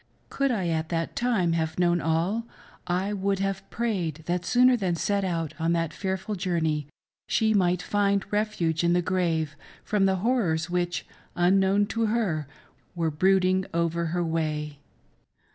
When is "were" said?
12.95-13.11